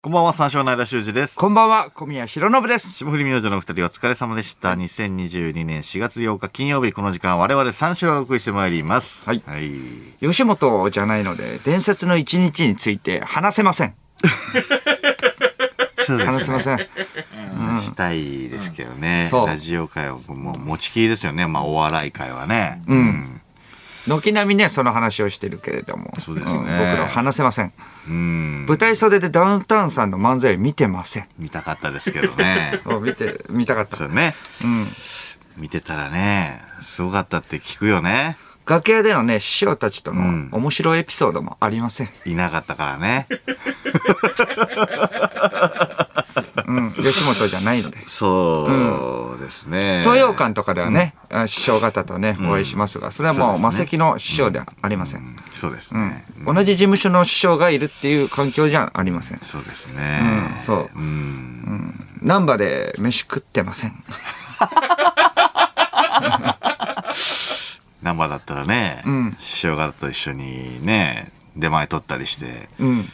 [0.00, 1.36] こんばんは、三照の間修二です。
[1.36, 2.92] こんばんは、小宮弘信です。
[2.92, 4.74] 霜降り明星のお二人お疲れ様でした。
[4.74, 9.26] 2022年4月8日金曜日、この時間我々三四郎をお送りしてまいります。
[9.28, 9.72] はいはい。
[10.20, 13.94] 吉本じゃないので、伝説の一日について話せません。
[15.98, 16.88] そう話せません。
[17.58, 19.26] 話したいですけどね。
[19.28, 21.48] そうラジオ界はもう持ちきりですよね。
[21.48, 22.84] まあお笑い界はね。
[22.86, 23.40] うん
[24.08, 26.12] 軒並みね、その話をしてるけれども。
[26.18, 27.72] そうですねん僕らは話せません。
[28.08, 28.66] うん。
[28.66, 31.28] 舞台袖でダウンタウンさんの漫才見てません。
[31.38, 32.80] 見たかったですけどね。
[32.86, 33.96] お見て、見たかった。
[33.96, 34.34] そうね。
[34.64, 34.86] うん。
[35.56, 38.36] 見てたらね、すごかったって聞くよね。
[38.68, 42.10] 楽屋でのね、師匠たちとのうん面白いエピソードもありません。
[42.26, 43.26] いなかったからね。
[46.68, 46.92] うん。
[46.92, 47.98] 吉本じゃないので。
[48.06, 50.02] そうですね。
[50.04, 55.36] 東洋館とかではね、あ師匠方とね、お会いしますが、それはもう、魔石の師匠ではありません。
[55.54, 56.26] そうですうんね。
[56.44, 59.38] 同じ事務所の師匠がいるっていう環境じゃありません。
[59.38, 60.20] そうですね。
[60.54, 61.94] うんそううん。
[62.20, 63.94] 難波で飯食ってません。
[68.02, 73.08] 生だったらね、ん師匠方と一緒にね、出前取ったりしてうん。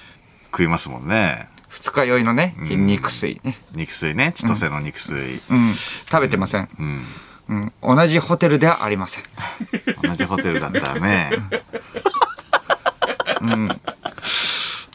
[0.46, 1.48] 食いますもんね。
[1.75, 3.58] 二日酔いのね、筋肉水ね。
[3.75, 5.41] 肉水ね、千歳の肉水。
[5.50, 5.75] うん。
[5.75, 6.69] 食べてません。
[6.78, 7.05] うん。
[7.48, 7.97] うん。
[7.97, 9.25] 同じホテルではありません。
[10.02, 11.30] 同じホテルだったらね。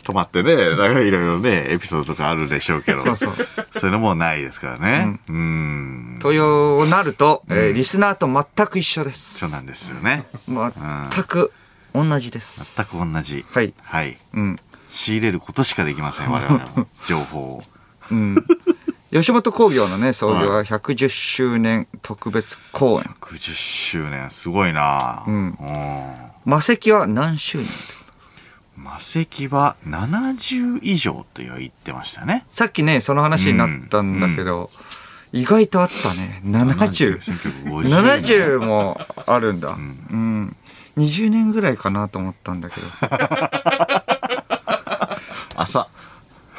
[0.04, 3.04] 泊まってね、なんかいろいろね、エピソードとかあるでしょうけど。
[3.04, 3.34] そうそう
[3.78, 5.20] それもないですからね。
[5.28, 6.18] うん。
[6.22, 9.38] というなると、えーリスナーと全く一緒です。
[9.40, 10.26] そうなんですよね。
[10.48, 11.52] 全く
[11.94, 12.76] 同じです。
[12.78, 13.46] 全く同じ。
[13.52, 14.18] はいはい。
[14.34, 14.60] うん。
[14.90, 16.88] 仕入れることしかできません、 我々も。
[17.08, 17.64] 情報を。
[18.12, 18.36] うん。
[19.12, 23.16] 吉本興業のね、創業は110周年特別公演。
[23.22, 27.68] 60周年、すごいなうんうん魔石は何周年
[28.76, 32.46] 魔石は70以上と言ってましたね。
[32.48, 34.70] さっきね、その話になったんだけど、
[35.32, 36.42] 意外とあったね。
[36.46, 37.20] 70。
[37.20, 39.70] 1950 70もあるんだ。
[39.72, 40.56] うん。
[40.98, 42.88] 20年ぐらいかなと思ったんだけど。
[45.70, 45.88] 朝。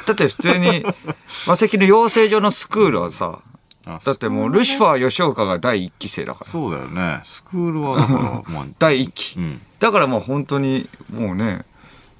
[0.07, 0.83] だって普通に、
[1.47, 3.39] 魔石の養成所のスクールはさ、
[3.85, 6.51] あだってもうルシファー吉岡が第一期生だから。
[6.51, 7.19] そうだよね。
[7.23, 8.43] スクールはだから、
[8.79, 9.39] 第一期。
[9.39, 9.61] うん。
[9.79, 11.65] だからもう本当に、もうね、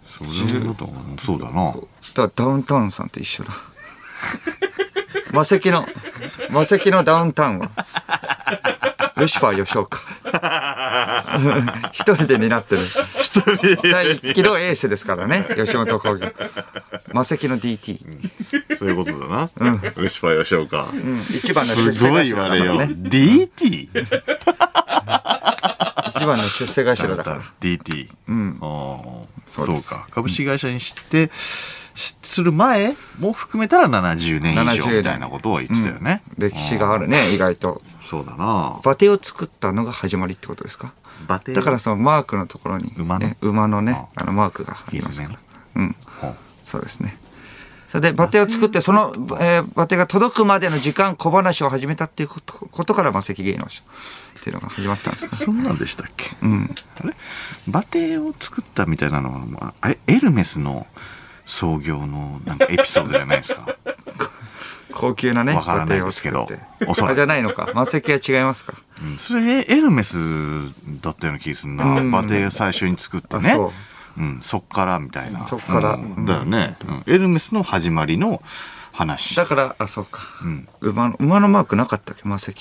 [0.07, 0.25] そ
[1.25, 1.73] そうだな。
[2.13, 3.51] だダウンタウンさんと一緒だ。
[5.33, 5.85] 魔石の、
[6.51, 7.69] 魔石のダウンタウンは、
[9.15, 9.99] ルシファー吉岡。
[11.91, 12.81] 一人で担ってる。
[13.83, 16.27] 第一期のエースですからね、吉本興業。
[17.13, 17.99] 魔石の DT。
[18.77, 19.49] そういうことだな。
[19.95, 20.89] ルシファー吉岡。
[20.91, 22.09] うん一番の出世。
[22.09, 22.93] 頭だからね。
[22.93, 23.89] DT?
[26.07, 27.41] 一番の出世頭だから。
[27.61, 28.09] DT。
[28.27, 28.57] うん。
[28.61, 30.07] ああそううか。
[30.11, 31.29] 株式会社にして、
[31.95, 36.21] しする前も含めたら70年以上70みたいなことを言ってたよね。
[36.37, 37.81] 歴史があるね、意外と。
[38.09, 38.79] そうだな。
[38.83, 40.93] バテを作ったのが始まりってことですか？
[41.53, 45.39] だからそのマークのところに、馬のね、馬のね、あのマークがありますから。
[45.75, 45.95] うん。
[46.65, 47.17] そうですね。
[47.89, 53.81] それでバテを作って、その、えーバテが届くまでの時間、小話を始めたっていうことことから、魔石芸能者
[54.39, 55.35] っていうのが始まったんですか。
[55.35, 56.31] そんなんでしたっけ？
[56.41, 56.73] うん。
[57.03, 57.13] あれ？
[57.67, 60.87] バテを作ったみたいなのは、まあエルメスの
[61.45, 63.65] 創業のなんかエピソードじゃないですか？
[64.93, 66.11] 高級なね、わからないでお
[66.93, 67.69] そらじゃないのか。
[67.73, 68.73] 魔石は違いますか。
[69.01, 70.17] うんそれエエルメス
[71.01, 72.11] だったような気がするな、うん。
[72.11, 73.73] バテ最初に作ってあ、ねそ
[74.17, 74.21] う。
[74.21, 75.47] うん、そっからみたいな。
[75.47, 75.93] そっから。
[75.93, 76.25] うん。
[76.25, 77.13] だよね、うん。
[77.13, 78.41] エルメスの始まりの
[78.91, 79.35] 話。
[79.35, 80.21] だから、あ、そうか。
[80.43, 80.67] うん。
[80.81, 82.27] 馬の、馬のマークなかったっけ？
[82.27, 82.51] 魔石。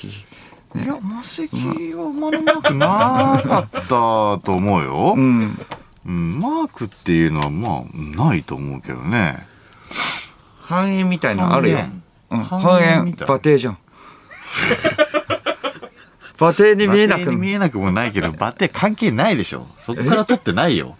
[0.73, 2.87] いや魔石は馬のマークな
[3.45, 5.59] かったと思うよ、ううん。
[6.05, 6.41] ん。
[6.41, 7.83] マークっていうのはまあ
[8.17, 9.45] ないと思うけどね。
[10.63, 11.81] 半円みたいなのあるよ。
[12.31, 13.29] うん、半半円円みたい。
[13.29, 13.79] なバテじゃん。
[16.41, 19.67] バテに見えなくバテに見えなくもないけど、バテ関係ないでしょ。
[19.85, 20.97] そっから取ってないよ。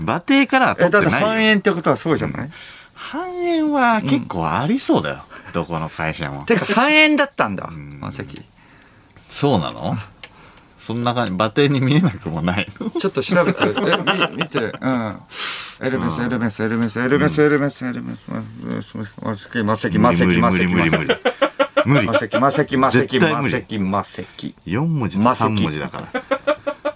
[0.00, 1.26] バテからは取ってないよ。
[1.26, 2.50] 半円ってことはそうじゃない、
[2.94, 5.24] 半円は結構ありそうだよ。
[5.54, 6.44] どこの会社も。
[6.44, 8.42] てか半円だったんだ、んマセキ。
[9.30, 9.96] そうなの？
[10.78, 12.90] そんな感じ、バテに見えなくもないの。
[12.90, 13.72] ちょっと調べて、 え、
[14.30, 14.74] み見てる。
[14.80, 15.20] うん。
[15.80, 21.20] エルメス、エルメス、エルメス、エルメス、エルメス、エルメス、マセキ、マセキ、マセキ、マセキ、無理無理無理無理。
[21.86, 22.18] 無理マ。
[22.18, 24.54] セキ、マセキ、マセキ、絶対無理マセキ、マセキ。
[24.66, 26.22] 4文字と3文字だから。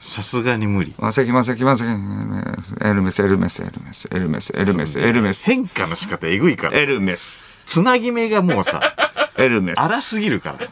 [0.02, 0.94] さすがに無理。
[0.98, 6.78] マセキ、マセキ、マセキ、エルメス、エルメス、エルメス、エルメス、エルメス、エルメス、変化の仕方えぐいから。
[6.78, 8.94] エルメス、つなぎ目がもうさ、
[9.36, 9.80] エルメス。
[9.80, 10.68] 荒すぎるから。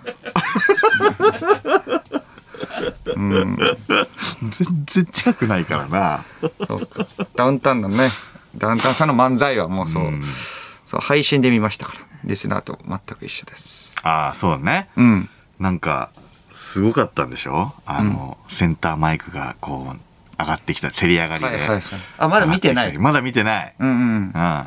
[3.14, 6.24] 全然近くないからな。
[6.66, 7.06] そうか
[7.36, 8.08] ダウンタウンのね、
[8.56, 10.04] ダウンタウンさんの漫才はもうそう、
[10.86, 14.88] そう配信で見ましたからリスナーと全く一緒ですああ、そうだね。
[14.96, 15.28] うん
[15.58, 16.10] なんか、
[16.52, 17.72] すごかったんでしょ？
[17.84, 19.98] あの、センターマイクがこう、
[20.40, 21.48] 上がってきた、競り上がりで。
[21.50, 21.82] はいはいはい
[22.18, 23.74] あまだ見てないまだ見てない。
[23.78, 24.66] うんうんうん。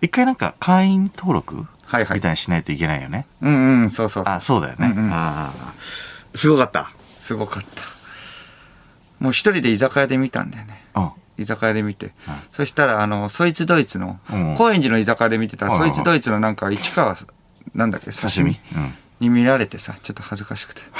[0.00, 3.26] 一回なんか会員登録はいはいみたいにしないといけないよね。
[3.42, 4.92] うんうんそうそうそうあ、そうだよね。
[4.96, 5.74] うんうんああ
[6.34, 6.90] すごかった。
[7.18, 7.82] すごかった
[9.20, 11.10] もう一人で居酒屋で見たんだよねうん。
[11.42, 12.12] 居酒屋で見て、うん
[12.52, 14.54] そしたらあのそいつドイツの、うん。
[14.56, 15.90] 高円寺の居酒屋で見てたら、はいはい。
[15.90, 17.16] そいつドイツのなんか市川
[17.74, 18.50] なんだっけ刺身？
[18.74, 18.94] うん。
[19.20, 20.82] に見られてさちょっと恥ずかしくて。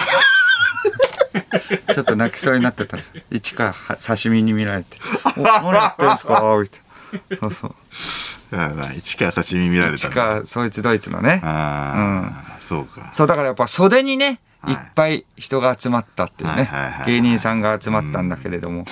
[1.95, 2.97] ちょっと泣きそうになってた。
[3.31, 4.99] 市川は刺身に見られて
[5.37, 6.81] 「お何やってんすか?」みたい
[7.31, 7.37] な。
[7.39, 7.75] そうそう。
[8.55, 10.15] ああ市川刺身見られた市んだ。
[10.17, 11.41] 川そいつドイツのね。
[11.43, 13.11] ああ、そうか。
[13.13, 14.75] そうだからやっぱ袖にね、はい。
[14.75, 17.07] い、っぱい人が集まったっていうね、はいはいはいはい。
[17.07, 18.87] 芸人さんが集まったんだけれども、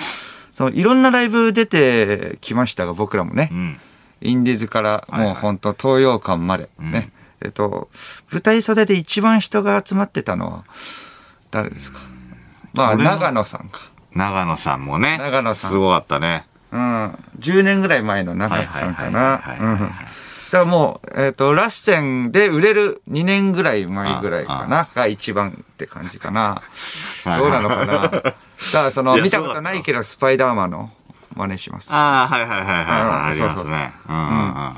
[0.61, 3.79] そのいろんなライブ出てきましたが僕らもね、うん。
[4.21, 5.25] インディーズからはいはい。
[5.29, 7.11] もう本当東洋館までね、
[7.41, 7.89] えっと
[8.31, 10.63] 舞台袖で一番人が集まってたのは
[11.49, 11.97] 誰ですか？
[12.73, 13.89] まあ長野さんか。
[14.13, 15.17] 長野さんもね。
[15.17, 15.71] 長野さん。
[15.71, 16.45] すごかったね。
[16.71, 17.11] うん。
[17.39, 19.41] 10年ぐらい前の長野さんかな
[20.51, 26.61] からもう、えっとラッセンで売れる2年ぐらい前ぐらいかなが一番って感じかな。
[27.25, 28.09] どうなのかな。
[28.09, 28.35] だか
[28.73, 30.91] らその見たことないけどスパイダーマンの
[31.35, 31.93] 真似します。
[31.93, 32.83] ああ、はいはいはいはいはい。
[32.83, 33.25] うん。
[33.25, 33.93] ありますね。
[34.07, 34.73] うんうんうんうん。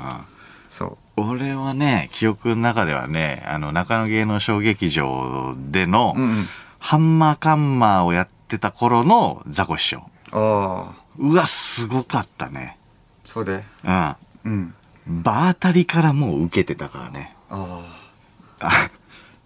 [0.68, 0.98] そう。
[1.16, 6.48] 俺はね、記憶の中ではね、あの、中野芸能小劇場での、うんうん。
[6.78, 10.02] ハンマーカンマーをやってた頃のザコ師匠。
[10.32, 12.78] ああうわ、すごかったね。
[13.24, 13.64] そうで。
[13.84, 14.16] うん。
[14.44, 14.74] うん
[15.06, 17.36] 場当たりからもう受けてたからね。
[17.50, 17.80] あ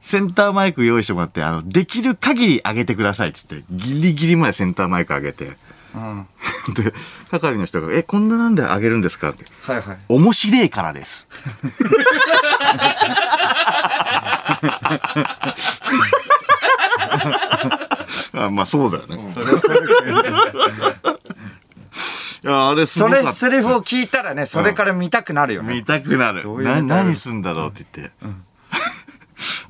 [0.00, 5.56] センターマイク用意してもらって、あの、できる限り上げてくださいっつって、ギリギリまでセンターマイク上げて。
[5.94, 6.26] あうん
[6.74, 6.94] で、
[7.30, 9.44] 係の人が、え、こんななんで上げるんですかって。
[9.62, 11.28] はいはい面白いからです。
[18.34, 19.34] あまあそうだよね。
[19.34, 19.80] それそれい
[22.50, 23.28] や、あれすそごかった。
[23.28, 26.42] れセリフを聞いたらねそれから見たくなるよね見たくなる。
[26.42, 28.12] どういうな何すんだろうって言って。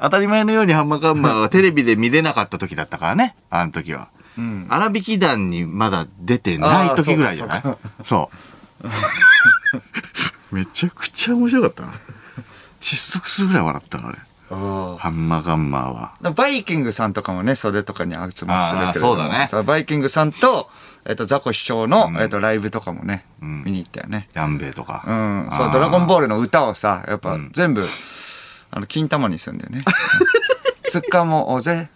[0.00, 3.34] 当たり前のようにハンマーカンマーはテレビで見れなかった時だったからね。
[3.50, 4.08] あの時は。
[4.36, 7.62] うん荒引き団にまだ出てない時ぐらいじゃない？
[8.04, 8.30] そ
[8.82, 8.88] う。
[10.54, 11.92] めちゃくちゃ面白かったな。
[12.80, 14.18] 窒息するぐらい笑ったな、あれ。
[14.50, 16.14] あハンマーカンマーは。
[16.22, 19.46] あバイキングさんとかもね袖とかに集まってるけれどそうだね。
[19.48, 20.68] さバイキングさんと、
[21.04, 22.16] えっとザコ師匠の、うん。
[22.18, 23.64] えっとライブとかもね、うん。
[23.64, 24.28] 見に行ったよね。
[24.34, 25.04] ヤンベイとか。
[25.06, 25.48] うん。
[25.56, 27.50] そうドラゴンボールの歌をさやっぱうん。
[27.52, 27.84] 全部、
[28.70, 29.80] あの金玉にするんだよね。
[30.84, 31.90] つっかもおぜ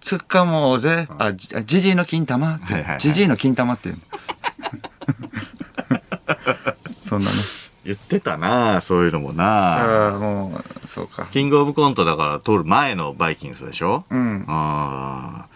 [0.00, 2.56] つっかもおぜあじじじいの金玉？
[2.56, 4.00] ってじじいの金玉っていうの。
[7.02, 7.36] そんなね
[7.84, 10.08] 言ってたなそういうのもな。
[10.10, 11.26] ああもうそうか。
[11.32, 14.04] キングオブコントだから通る前のバイキングスでしょ？
[14.08, 14.44] うん。
[14.48, 15.48] ああ。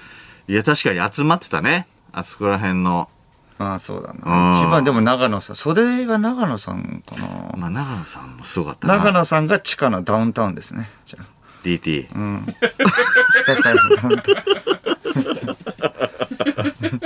[0.49, 1.87] いや、確かに集まってたね。
[2.13, 3.09] あそこら辺の。
[3.59, 4.19] まあそうだうん。
[4.21, 7.27] な一番でも長野さん袖が長野さんかな。
[7.57, 8.97] まあ、長野さんもすごかったな。
[8.99, 10.91] 長野さんが地下のダウンタウンですね。
[11.07, 11.27] じゃあ。
[11.65, 12.15] DT。
[12.15, 12.47] うん。
[12.47, 12.53] 地
[13.45, 14.35] 下からのダウンタウ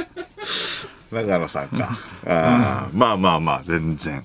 [0.02, 0.09] ン
[1.12, 1.98] 長野さんか。
[2.26, 4.24] あーまあまあまあ、全然。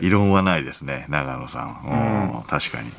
[0.00, 2.34] 異論はないですね、長野さん。
[2.36, 2.90] うん、確かに。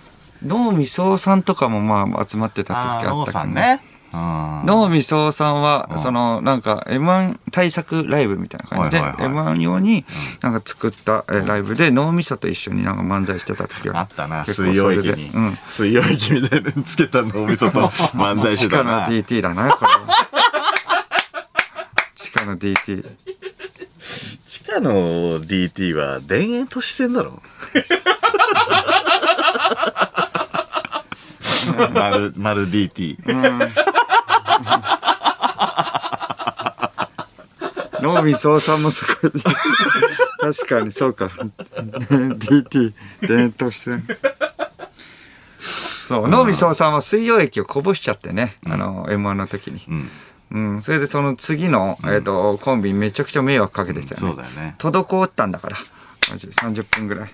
[0.43, 3.81] 能見総さんとかもまあ集まってた時あったノーけどさんね。
[4.13, 4.65] うん。
[4.65, 10.05] 能見総さんは、うんそのなんか M1 対策ライブみたいな感じで、はいはいは M1 用に
[10.41, 15.31] なんか作ったえーライブで脳みそと一緒になんか漫才してた時があったな、水溶それ液に。
[15.31, 19.07] でうん水溶液みたいなのつけたのをみそと漫才して地下のたな。
[19.07, 19.91] DT だなこれ
[22.45, 23.05] 下の DT
[24.45, 27.41] 地下の DT は田園都市線だろ。
[31.93, 33.17] 丸、丸 DT。
[38.01, 39.31] 能見総さんもすごい。
[40.53, 41.25] 確かにそうか。
[41.25, 43.91] DT 伝統して
[45.59, 50.09] そう能見総さんは水溶液をこぼしちゃってね、あの m 1の時に、うん。
[50.51, 54.27] うん、それでその次の、えー、とコンビにめちゃくちゃ迷惑かけてきたよね。
[54.27, 54.75] そうだよね。
[54.77, 55.77] 滞ったんだから。
[56.29, 56.53] マジで。
[56.53, 57.29] 30分ぐらい。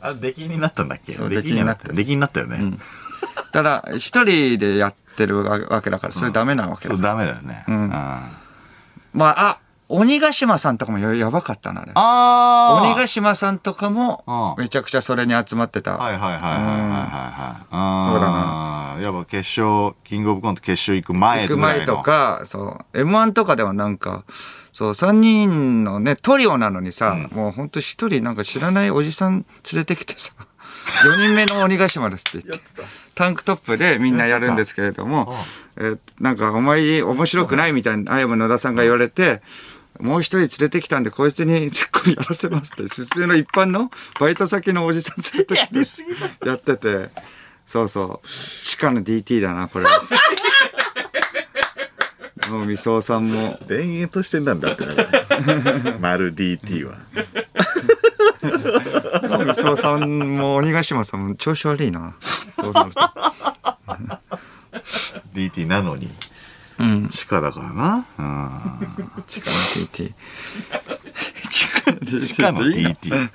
[0.00, 1.12] あ、出禁になったんだっけ？
[1.12, 1.92] そう出禁になった。
[1.92, 2.78] 出禁になったよね。
[3.52, 7.64] だから一人でやってるわけだからそれダメなわけだそう、ダメだよね。
[7.68, 7.90] ん。
[7.92, 8.38] あ
[9.12, 9.58] まああ
[9.88, 11.92] 鬼ヶ島さんとかもややばかったな、あれ。
[11.94, 14.24] あ鬼ヶ島さんとかも
[14.56, 15.96] う、んめちゃくちゃそれに集まってた。
[15.96, 16.40] はいはいはいはい
[17.70, 18.10] はい。
[18.10, 18.96] そうだな。
[19.00, 22.02] やっぱ決勝、キングオブコント決勝行く前行くぐらいの前と。
[22.02, 24.24] か、そう、M1 とかではなんか、
[24.72, 30.32] そう、3人のね、トリオなのにさ、もうほんと一人なんか知らないおじさん連れてきてさ、
[31.06, 32.82] 4人目の鬼ヶ島ですって言って、
[33.14, 35.34] タンクトップでみんなやるんですけれども、
[35.76, 39.42] えーなんかお前面白くないみたいな、あやむ野田さんが言われて、
[40.00, 47.10] もう一人連れてきたんで、こいつにツッコミやらせますって、普通の一般のバイト先のおじさん連れてきて、やってて、
[47.64, 49.86] そうそう、地下の DT だな、これ。
[52.50, 54.84] もう、みそうさんも、田園としてんなんだって。
[56.00, 56.98] 丸 DT は。
[59.28, 62.14] もうみそうさんも、鬼ヶ島さんも調子悪いな。
[62.56, 63.00] どうなると
[65.34, 66.08] DT なのに。
[66.78, 67.08] うん。
[67.08, 68.06] 地下だからな。
[68.18, 70.12] うん地下の DT。
[71.50, 72.20] 地下の DT。
[72.20, 73.30] 地下の DT。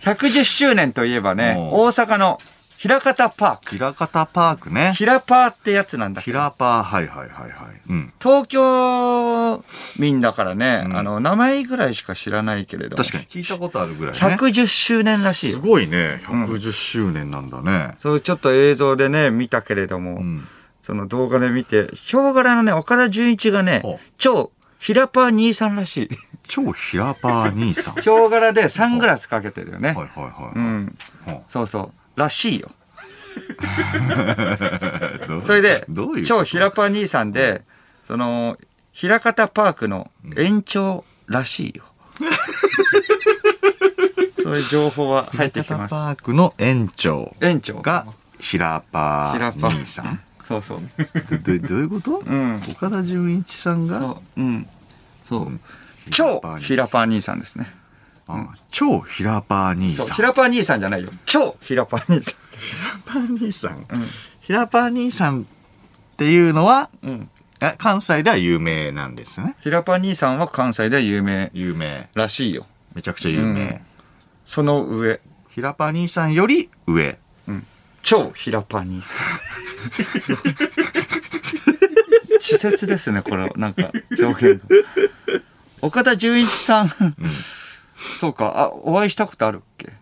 [0.00, 2.40] 110周年といえばね、大阪の
[2.82, 3.76] 平方パーク。
[3.76, 4.92] 平方パークね。
[4.96, 7.52] 平パーってやつなんだけど平パー、はいはいはいはい。
[7.88, 8.12] うん。
[8.20, 9.64] 東京
[10.00, 13.04] 民だからね、うんあの、名前ぐらいしか知らないけれども。
[13.04, 14.18] 確かに聞いたことあるぐらいね。
[14.18, 15.60] 110周年らしいすよ。
[15.60, 16.22] ごいね。
[16.24, 17.94] 110周年なんだね。
[17.98, 20.48] そう、ちょっと映像でね、見たけれども、うん。
[20.82, 23.82] その動画で見て、ヒョウ柄のね、岡田准一がね
[24.18, 26.08] 超平パー兄さんらしい。
[26.48, 27.94] 超平パー兄さん。
[27.94, 29.90] は いヒョウ柄でサングラスかけてるよね。
[29.90, 30.58] はいはい。
[30.58, 30.96] うん。
[31.24, 32.01] ほそうそう。
[32.16, 32.70] らしいよ。
[35.42, 35.86] それで
[36.26, 37.62] 超平パー兄さんで、
[38.04, 38.56] その、
[38.92, 41.84] 平方パークの延長らしいよ。
[44.42, 45.92] そういう情報は入ってきてます。
[45.92, 48.06] パークの園長園長が
[48.40, 50.20] 平パー兄さん？
[50.42, 50.80] そうそう。
[51.38, 53.98] どどどういうこと、ん岡田准一さんが？
[54.00, 54.40] そう。
[54.40, 54.66] うん。
[55.28, 55.60] そう。
[56.10, 57.72] 超平パー兄さんですね。
[58.28, 59.92] あ超平パー兄。
[59.92, 60.06] さん。
[60.06, 61.10] 平パー兄さんじゃないよ。
[61.26, 62.32] 超平パー兄さ
[63.04, 63.86] 平パー兄さん。
[64.40, 65.44] 平パー兄さんっ
[66.16, 67.08] ていうのは、ん。
[67.08, 67.28] うん。
[67.60, 69.56] え関西では有名なんですね。
[69.60, 72.08] 平パー兄さんは関西では有名有名。
[72.14, 72.66] らしいよ。
[72.94, 73.60] めちゃくちゃ有名。
[73.60, 73.80] うん
[74.44, 75.20] その上。
[75.54, 77.18] 平パー兄さんより上。
[78.02, 79.18] 超平パー兄さん。
[82.42, 83.50] 稚拙ですね、これ。
[83.56, 84.68] なんか、表現が。
[85.80, 87.14] 岡田准一さん。
[88.18, 88.52] そうか。
[88.56, 89.92] あ、お会いしたことあるっけ？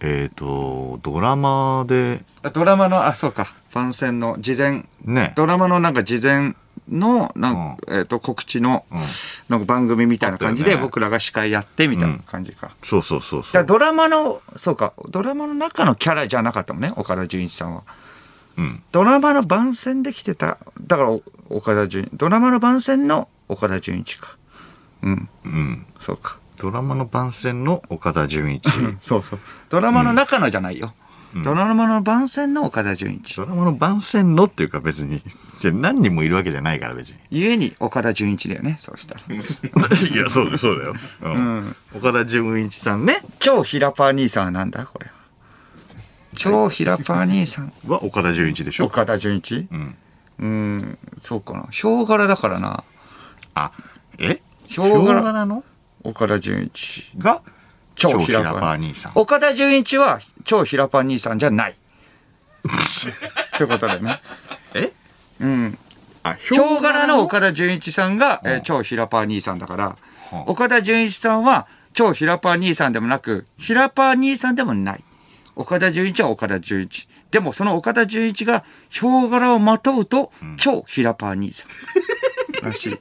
[0.00, 3.54] えっ、と、ドラマで、あドラマの、あ、そうか。
[3.72, 5.32] 番宣の事前、ね。
[5.36, 6.54] ドラマのなんか事前
[6.88, 9.00] の、なんえっ、と、告知の、うん
[9.48, 12.72] なんか番組みたいな感じで僕らが司会やってみたいな感じか。
[12.84, 13.52] そうそうそうそう。
[13.52, 17.82] だドラマの、そうか、ドラマの中のキャラじゃなかったもんね、岡田准一さんは。
[18.58, 18.82] うん。
[18.92, 24.36] ドラマの番宣で来てた、だからお岡田准ドラマの番宣の岡田准一か。
[25.02, 25.86] うん、うん。
[26.00, 26.38] そうか。
[26.56, 28.68] ドラマの番宣の岡田准一。
[29.00, 29.38] そうそう。
[29.68, 30.94] ドラマの中のじゃないよ。
[31.44, 33.36] ドラマの番宣の岡田准一。
[33.36, 35.22] ドラマの番宣のっていうか別に、
[35.64, 37.16] 何人もいるわけじゃないから別に。
[37.30, 39.20] ゆえに岡田准一だよね、そうしたら。
[39.28, 40.94] いや、そうだよ、そうだよ。
[41.22, 41.76] うん。
[41.94, 43.22] 岡田准一さんね。
[43.38, 45.10] 超平パー兄さんはなんだこれ。
[46.36, 47.72] 超平パー兄さん。
[47.86, 48.86] は岡田准一でしょ？
[48.86, 49.66] 岡田准一？
[49.70, 49.94] うん。
[50.38, 51.66] うん、そうかな。
[51.70, 52.84] ヒョウ柄だからな。
[53.54, 53.72] あ、
[54.18, 54.40] え？
[54.66, 55.64] ヒョウ柄柄の？
[56.08, 57.10] 岡田准一。
[57.18, 57.42] が、
[57.94, 59.12] 超超平平パー兄さん。
[59.14, 61.72] 岡田准一は超平パー兄さんじゃない。
[61.72, 64.20] ってことだよね。
[64.74, 64.92] え？
[65.40, 65.78] うん。
[66.22, 67.22] あ、ヒョウ柄の？
[67.22, 69.96] 岡田准一さんが、えー超平パー兄さんだから、は
[70.32, 75.04] あ岡田准一さんは超平パー兄さんでもなく、平パー兄さんでもない。
[75.54, 77.08] 岡田准一は岡田准一。
[77.30, 82.66] でもその岡田准一がヒョウ柄をまとうと、超平パー兄さん。
[82.66, 82.98] らしい。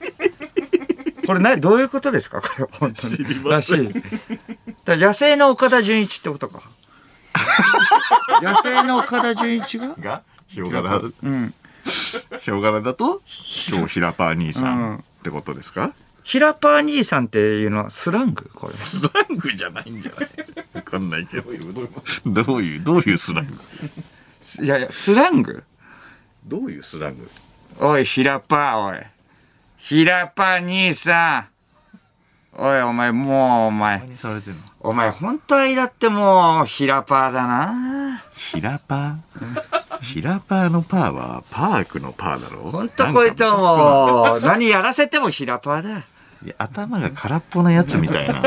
[1.25, 2.41] これな、どういうことですか？
[2.41, 3.49] これ本当に。
[3.49, 3.89] らしい。
[4.85, 6.61] だ野生の岡田准一ってことか。
[8.41, 9.95] 野生の岡田准一が？
[9.99, 11.53] が、ヒョウ柄、うん。
[11.85, 13.21] ヒョウ柄だと、
[13.69, 15.93] 超平パー兄さんってことですか？
[16.23, 18.49] 平パー兄さんっていうのはスラング？
[18.53, 18.73] これ。
[18.73, 20.29] スラングじゃないんじゃない？
[20.73, 21.51] わかんないけど。
[22.25, 23.53] どういう、どういうスラング？
[24.63, 25.63] いやいや、スラング？
[26.45, 27.29] どういうスラング？
[27.79, 28.99] おい、平パー、おい。
[29.87, 31.45] 平パー兄さ
[32.57, 32.59] ん。
[32.59, 33.99] おい、お前、もう、お前。
[33.99, 34.59] 何されてんの？
[34.79, 38.23] お前、本当だってもう、平パーだな。
[38.35, 39.17] 平パ？
[39.37, 42.71] ー平パーのパーはパークのパーだろ？
[42.71, 43.57] 本当こいつは
[44.31, 46.03] もう、何やらせても平パーだ。
[46.57, 48.41] 頭が空っぽなやつみたいな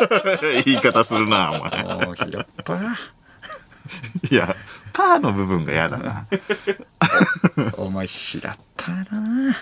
[0.66, 2.94] 言い方するなお前もう、平パー。
[4.30, 4.54] いや
[4.92, 6.26] パーの部分が嫌だな
[7.78, 9.56] お前、平パーだな。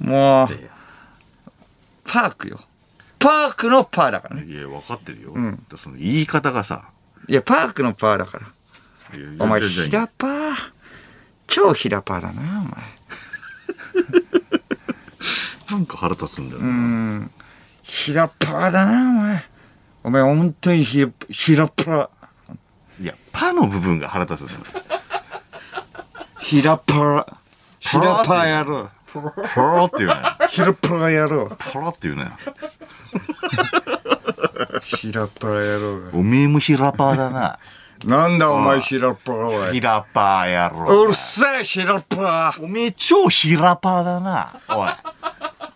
[0.00, 0.48] もう、
[2.04, 2.60] パークよ。
[3.18, 4.44] パークのパーだからね。
[4.46, 6.90] いや分かってるよ、んその言い方がさ
[7.28, 8.46] いや、パークのパーだから。
[9.38, 10.54] お前、じゃあじゃあヒラパー？
[11.46, 12.72] 超ヒラパーだな、お前。
[15.70, 17.30] なんか腹立つんだような、ん。
[17.82, 19.44] ヒラパーだな、お前。
[20.04, 22.08] お前、本当にヒラヒラパー。
[23.00, 24.60] いやパの部分が腹立つんだよ
[26.40, 27.34] ヒラパー。
[27.80, 28.90] ヒラパーやろう。
[29.12, 29.20] ポ
[29.60, 31.56] ロって言うなよヒラパーやろう。
[31.72, 32.30] ポロって言うなよ
[34.82, 36.18] ヒラパーやろうが。
[36.18, 37.58] おめえもヒラパーだな。
[38.04, 39.72] なんだお前ヒラパーおい。
[39.74, 41.06] ヒラパーやろう。
[41.08, 42.64] るせえヒラパー。
[42.64, 44.60] おめえ超ヒラパーだな。
[44.68, 44.90] おい。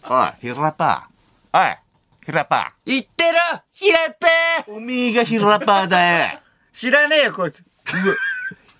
[0.08, 1.76] おいヒラパーおい
[2.24, 3.38] ヒラパ言ってろ
[3.72, 6.38] ヒラパーーおめえがヒラパーだよ。
[6.72, 7.64] 知らねえよこいつ。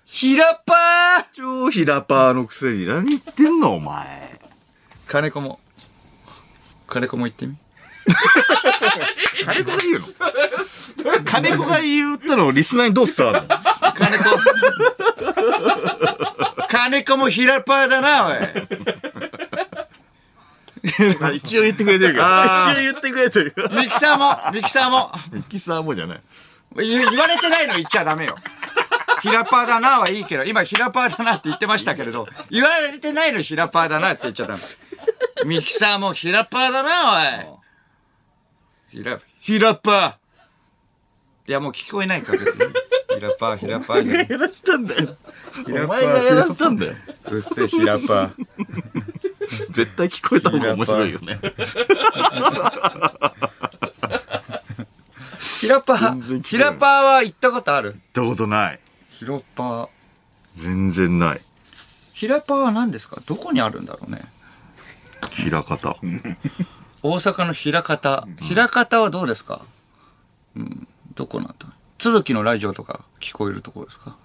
[0.05, 2.85] ヒラパー超ヒラパーのくせに。
[2.85, 4.39] 何言ってんのお前
[5.13, 5.59] 金子も。
[6.87, 7.55] 金子も言ってみ。
[9.45, 10.07] 金子が言うの？
[11.23, 13.47] 金子が言ったのをリスナーにどう伝わるの？
[13.93, 14.23] 金子。
[16.67, 18.37] 金子もヒラパーだな、おい。
[21.21, 25.11] あ一応言ってくれてるから一応言ってくれてるからミキサーも、ミキサーも。
[25.31, 26.21] ミキサーもじゃない
[26.75, 28.35] 言言われてないの言っちゃダメよ。
[29.23, 34.61] ヒラパーだなはいいけど、今ヒラパーだなって言ってましたけれど、言われてないのヒラパーだなって言っちゃダメ。
[35.45, 37.61] ミキサーもヒラパーだな、
[38.91, 38.97] おい。
[38.97, 41.49] ヒラ、ヒラパー。
[41.49, 42.65] いや、もう聞こえないから別に。
[43.15, 45.15] ヒラパー、ヒラパーやらせたんだよ
[45.67, 46.93] お前がやらせたんだよ
[47.31, 48.31] うっせえ、ヒラパー。
[49.69, 51.39] 絶対聞こえた方が面白いよね
[55.61, 57.91] ヒラパー、全然聞こえないヒラパーは行ったことある？
[57.91, 58.79] 行ったことない
[59.23, 59.89] ヒラパー。
[60.57, 61.41] 全然ない。
[62.13, 63.21] ヒラパーは何ですか？
[63.25, 64.21] どこにあるんだろうね。
[65.31, 65.97] 平方。
[67.01, 68.27] 大阪の枚方。
[68.41, 69.61] 枚方はどうですか？
[70.57, 70.87] うん。
[71.15, 71.55] どこなんだ？
[71.97, 74.15] 都築のラジオとか聞こえるところですか？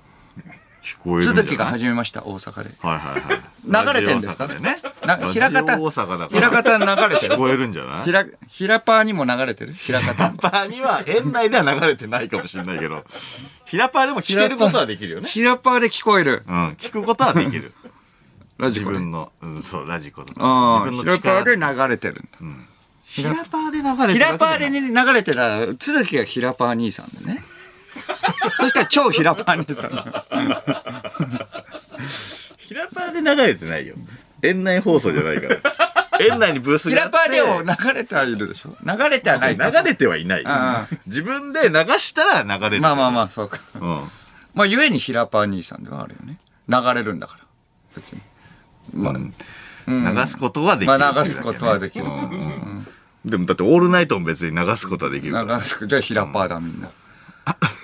[0.82, 2.70] 聞こえる都築が始めました、大阪で。
[2.80, 3.94] はいはいはい。
[3.94, 4.48] 流れてんですか？
[4.48, 4.58] ね。
[5.06, 6.50] なラジオ枚方大阪だから。
[6.50, 7.34] 枚方流れてる？
[7.34, 8.04] 聞こえるんじゃない？
[8.04, 9.72] ひら、ひらパーにも流れてる？
[9.74, 10.30] ひらかた。
[10.30, 13.04] パーには園内では流れてないかもしれないけど
[13.68, 16.42] ヒラパーでも聞けることはできるよねひらパーで聞こえる。
[16.46, 17.72] うん聞くことはできる自
[18.58, 18.98] ラジコで。
[18.98, 22.28] 分の、うん、そうラジコとかああ、自分ひらパーで流れてるんだ。
[23.04, 27.42] ヒラパーで流れひてるらパーで、ね、流れてたら、都築がひらパー兄さんでね。
[28.58, 30.24] そしたら超ひらパー兄さんだ。
[32.58, 33.94] ヒラパーで流れてないよ
[34.42, 35.87] 園内放送じゃないから
[36.20, 38.76] 園内にブースがあってパーでも流れてはいるでしょ？
[38.84, 39.70] 流れてはないか。
[39.70, 43.60] 流れてはいないああ自分で流したら流れるまあまあまあ、そうか。
[43.74, 44.02] うん
[44.54, 46.38] まあ、ゆえにひらパー兄さんではあるよね。
[46.68, 47.44] 流れるんだから。
[47.94, 48.20] 別に。
[48.94, 49.14] まあ、
[50.22, 52.06] 流すことはできる、まあ流すことはできる
[53.24, 56.88] でもだってオールナイトも別に流すことはできるから流す、じゃあひらパーだみんな。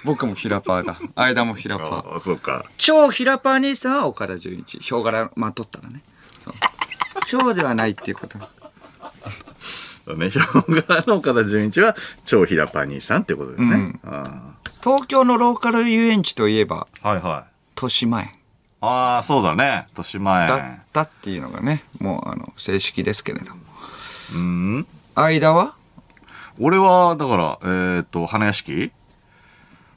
[0.05, 0.99] 僕もひらパーだ。
[1.15, 2.13] 間もひらパー。
[2.15, 4.79] ああそうか超ひらパー兄さんは岡田准一。
[4.79, 6.03] ヒョウ柄まとったらね。
[6.45, 6.55] そう
[7.27, 8.39] 超ではないっていうこと。
[10.17, 10.31] ね、
[11.07, 13.71] の岡田准一は超ヒラパニーさんってことですね。
[13.75, 17.53] うんあ東京のローカル遊園地といえば、あはいはい。
[17.71, 18.31] 豊島園
[18.83, 19.87] ああ、そうだね。
[19.93, 20.83] 豊島だっ園。
[20.93, 23.63] たっていうのがね、もうあの、正式ですけれども。
[24.35, 24.87] うん。
[25.15, 25.75] 間は？
[26.59, 27.59] 俺は、だから、
[27.97, 28.93] えっ、と、花屋敷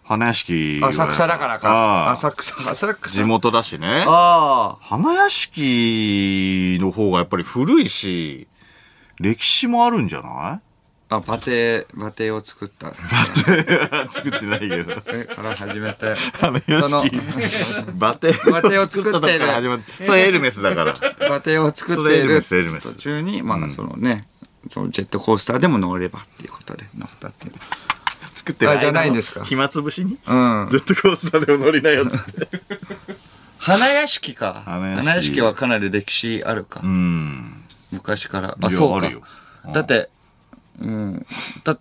[0.07, 0.87] 花屋敷は。
[0.89, 1.69] 浅草だからあか。
[1.69, 3.09] あ浅草、浅草。
[3.13, 4.05] 地元だしね。
[4.07, 4.85] ああ。
[4.85, 8.47] 花屋敷の方がやっぱり古いし、
[9.19, 10.67] 歴史もあるんじゃない？
[11.09, 12.93] あ、バテ、バテを作った。
[14.11, 14.93] 作ってないけど。
[15.07, 16.13] えから始めて。
[16.39, 17.19] 花屋その敷。
[17.95, 18.33] バテ。
[18.51, 20.93] バテを作ってるそれエルメスだから。
[21.29, 24.27] バテを作っているメスエルメス途中に、まあそのね、
[24.69, 27.53] そのジェットコースターでも乗ればっていうことで乗ったっていう。
[28.47, 30.11] 作ってないあじゃないんですか暇つぶしに？
[30.13, 30.17] うん。
[30.71, 32.61] ジェットコースターでも乗りなよっつって。
[33.59, 34.63] 花屋敷か。
[34.65, 36.81] 花屋敷はかなり歴史あるか。
[36.83, 37.63] うん。
[37.91, 38.49] 昔から。
[38.49, 39.21] いあ、やそうかあるよ。
[39.73, 40.09] だって、
[40.79, 41.25] うん。
[41.63, 41.77] だ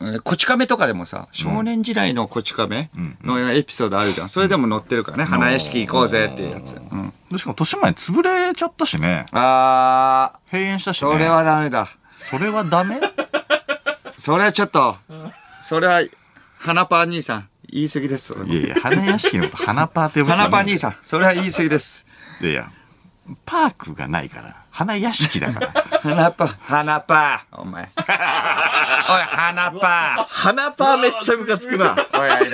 [0.00, 2.90] えーこち亀とかでもさ、少年時代のこち亀
[3.22, 4.28] のエピソードあるじゃん。
[4.28, 5.24] それでも載ってるからね。
[5.24, 6.74] 花屋敷行こうぜっていうやつ。
[6.74, 7.12] うん。
[7.30, 9.26] でしかも、豊島園潰れちゃったしね。
[9.32, 11.12] あ閉園したしー、ね。
[11.14, 11.88] それはダメだ。
[12.20, 13.00] それはダメ？
[14.18, 14.96] それはちょっと、
[15.62, 16.02] それは、
[16.58, 18.34] 花パー兄さん、言い過ぎです。
[18.46, 20.78] いやいや、花屋敷のこと花パーって呼ぶ花パー兄ん。
[20.78, 22.06] さん、それは言い過ぎです。
[22.40, 22.70] いやいや、
[23.44, 24.56] パークがないから。
[24.70, 25.72] 花屋敷だから。
[26.02, 27.82] 花パー、花パー、お前。
[27.98, 31.94] おい、花パ花パーめっちゃムカつくな。
[31.94, 32.18] ー。
[32.18, 32.48] おい、おい、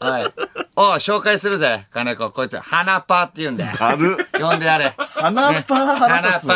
[0.00, 0.32] おい。
[0.74, 2.30] おい、紹介するぜ、金子。
[2.30, 3.72] こいつ、花パーって言うんだよ。
[3.76, 4.40] 軽っ。
[4.40, 4.94] 呼んでやれ。
[4.96, 6.48] 花パー腹花立つ。
[6.48, 6.54] パ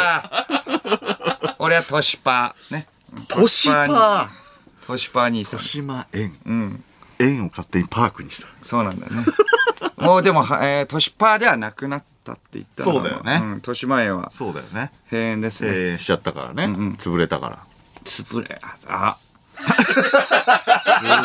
[0.49, 1.55] ー。
[1.59, 2.75] 俺はトシパー。
[2.75, 2.87] ね。
[3.29, 4.46] トシパー
[4.87, 5.61] トシパー兄さん。
[5.61, 6.85] 豊島園うん。
[7.18, 9.25] 園を勝手にパークにしたそうなんだよね。
[9.96, 13.55] もうでも、はえー、ではなくなったって言ったのそうだよねうん。
[13.55, 15.70] 豊島園はそうだよね閉園ですね。
[15.70, 16.66] 閉園しちゃったからね、
[16.99, 17.59] 潰れたから
[18.05, 19.16] 潰れ、あ、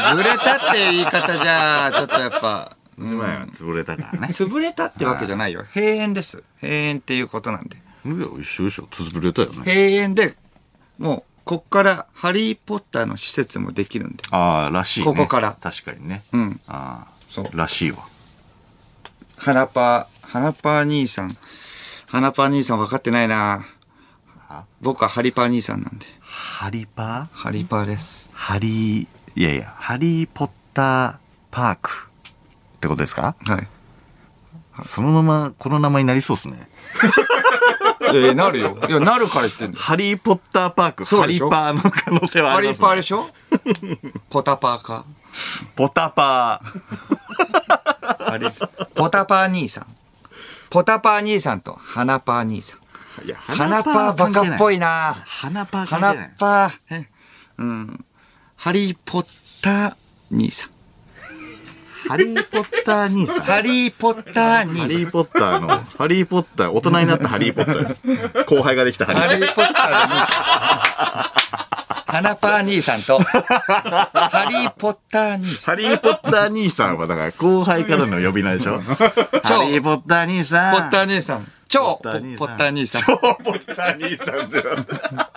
[0.09, 5.65] 潰れたっていう言い方じゃ、ちょっとやっぱ、豊島園は潰れたからね潰れたってわけじゃないよ。
[5.75, 6.43] 閉園です。
[6.61, 7.77] 閉園っていうことなんで。
[7.77, 10.35] いや一緒潰れたよね閉園で、
[10.97, 14.23] もう、こっからハリーポッターの施設もできるんで。
[14.31, 16.61] ああらしいねここから確かにねうん。
[16.65, 17.97] ああそうらしいわ
[19.35, 21.35] 花パー、花パー兄さん。
[22.07, 23.65] 花パー兄さん分かってないな
[24.47, 24.63] は？
[24.79, 26.05] 僕はハリパー兄さんなんで。
[26.21, 27.27] ハリパ？
[27.33, 28.29] ーハリパーです。
[28.31, 31.15] ハリーいやいやハリー・ポッター
[31.51, 31.89] パーク
[32.29, 33.35] ってことですか？
[33.41, 33.67] はい。
[34.85, 36.69] そのままこの名前になりそうですね
[38.13, 38.77] えー、なるよ。
[38.87, 39.83] いや、なるから言ってんだよ。
[39.83, 41.49] ハリー・ポッターパークハリそうでしょ？
[41.49, 43.29] パーの可能性はハリあります、ね、パーでしょ？
[44.29, 45.05] ポタパーか？
[45.75, 48.47] ポタパーハリ
[48.95, 49.85] ポタパー兄さん。
[50.69, 53.25] ポタパー兄さんと花パー兄さん。
[53.25, 57.09] いや花パーバカっぽいな花パーパー、え
[57.57, 58.05] うん。
[58.55, 59.95] ハリーポッター
[60.31, 60.69] 兄さん。
[62.11, 64.89] ハリー・ポッター兄さんハリーポッターハ兄さん。
[64.89, 68.43] リー・ポッターの、ハリー・ポッター、大人になったハリー・ポッター。
[68.53, 71.27] 後輩ができたハリー・ハリーポッターの兄さ
[72.07, 72.11] ん。
[72.11, 75.75] 花パー兄さんと、ハリーポッター兄さん。
[75.75, 80.75] ハリー・ポッター兄さんは、だから後輩からの呼び名でしょハリー・ポッター兄さん。
[80.75, 81.49] ポッター兄さん。
[81.69, 83.01] 超ポポッポッター兄さん。
[83.03, 85.30] 超ポッター兄さんってなんだ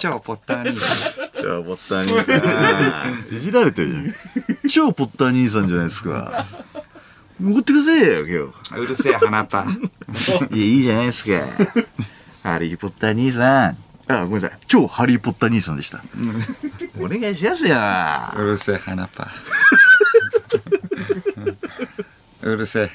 [0.00, 0.86] 超ポッター兄さ
[1.20, 1.30] ん。
[1.32, 3.36] 超ポッター兄さん。
[3.36, 4.14] いじられてるじゃん。
[4.68, 6.46] 超ポッター兄さんじゃないですか。
[7.42, 9.66] 怒ってくださいよ、今うるせえ、花パ。
[10.50, 11.30] いや、いいじゃないですか。
[12.42, 13.76] ハリー・ポッター兄さん。
[14.06, 14.58] あ、ごめんなさい。
[14.68, 16.02] 超ハリー・ポッター兄さんでした。
[17.00, 17.76] お願いしますよ。
[18.36, 21.56] うるせえ、花パー。
[22.42, 22.90] うるせえ、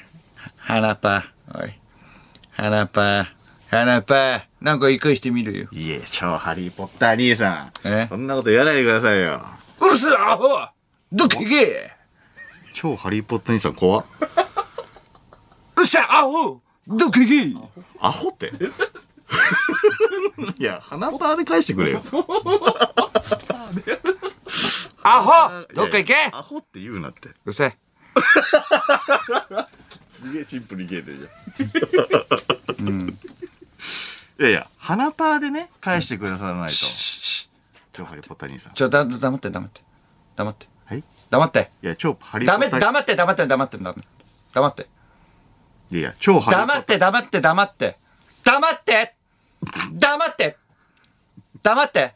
[0.56, 1.62] 花パー。
[1.62, 1.74] おい。
[2.52, 3.76] 花パー。
[3.78, 4.42] 花パー。
[4.60, 5.68] なんか一回してみるよ。
[5.72, 7.88] いえ、超ハリー・ポッター兄さん。
[7.88, 8.06] え？
[8.08, 9.40] そんなこと言わないでくださいよ。
[9.80, 10.48] うるせえ、アホ
[11.12, 11.90] どっか行け
[12.74, 14.04] 超ハリー・ポッター兄さん怖っ。
[15.76, 17.56] うっせえ、アホどっか行け
[18.00, 18.52] アホって？
[20.58, 22.02] いや、鼻パーで返してくれよ。
[25.02, 27.28] アホどっか行けアホって言うなって。
[27.28, 27.76] うるせえ。
[30.10, 32.59] すげえシンプルに消えてるじゃん。
[34.40, 36.74] いやいや、鼻パーでね、返してくださらないと。
[37.92, 38.72] 超ハリー・ポッター兄さん。
[38.72, 39.82] ちょ、だ、黙って、黙って。
[40.34, 40.66] 黙って。
[40.86, 40.98] はい？
[41.00, 41.70] い黙って。
[41.82, 42.80] や、超ハリー・ポダメ、ッター。
[42.80, 44.02] 黙って、黙って、黙って、黙って。
[44.54, 44.88] 黙って。
[45.90, 46.66] いやいや、超ハリー・ポッター。
[46.66, 47.96] 黙って、黙って、黙って。
[48.42, 49.14] 黙って
[50.02, 50.56] 黙って
[51.62, 52.14] 黙って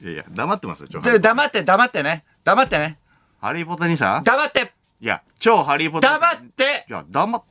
[0.00, 2.24] いやいや、黙ってますよ、超ハリでー・ポッ黙って、黙ってね。
[2.44, 2.98] 黙ってね。
[3.42, 4.24] ハリー・ポッター兄さん？
[4.24, 6.12] 黙っていや、超ハリー・ポッター。
[6.18, 7.42] 黙っていや、黙っ、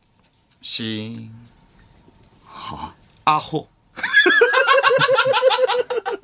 [0.63, 1.31] シーン。
[3.25, 3.67] アホ。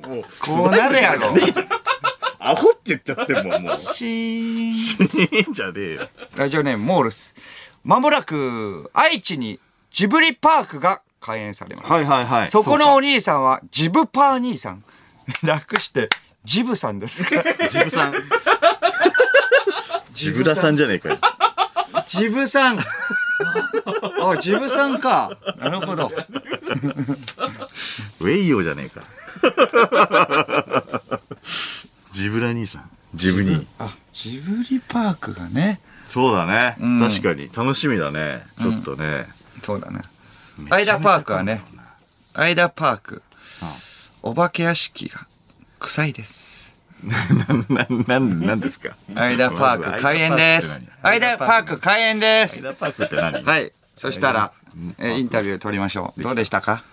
[0.08, 1.34] もう、こうなるやろ。
[2.40, 3.78] アホって言っちゃってんもん、もう。
[3.78, 5.38] シーン。
[5.40, 6.10] いいんじゃねえよ。
[6.36, 7.36] ラジオネームモールス。
[7.84, 9.60] まもなく、愛知に
[9.92, 11.92] ジブリパークが開園されます。
[11.92, 12.50] はいはいはい。
[12.50, 14.84] そこのお兄さんはジブパー兄さん。
[15.44, 16.10] 略して、
[16.46, 18.14] ジブさんですかジブさん。
[20.14, 21.18] ジブラさんじゃねえかよ。
[22.08, 22.80] ジブさん。
[22.80, 25.38] あ、ジブさんか。
[25.60, 26.12] なるほど。
[28.20, 29.02] ウェイヨーじゃねえか。
[32.12, 32.90] ジブラ兄さん。
[33.14, 33.68] ジブ兄。
[33.80, 35.80] あ、ジブリパークがね。
[36.08, 37.50] そうだね、ん確かに。
[37.56, 38.46] 楽しみだね。
[38.62, 39.26] ちょっとね。
[39.62, 40.02] そうだね。
[40.70, 41.62] アイダパークはね、
[42.34, 43.22] アイダパーク、
[44.24, 45.28] お化け屋敷が
[45.80, 46.76] 臭いです。
[47.70, 48.96] な、なん、なんですか？
[49.16, 50.82] アイダパーク開園です。
[51.04, 52.58] アイダパーク開園です。
[52.58, 53.44] アイダパークって何？
[53.44, 53.72] はい。
[53.96, 54.52] そしたら、
[55.00, 56.24] えインタビュー取りましょう。
[56.24, 56.84] どうでしたか？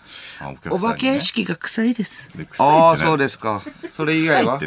[0.40, 2.30] あお化け屋敷が臭いです。
[2.58, 3.62] ああ、何そうですか。
[3.90, 4.58] それ以外は？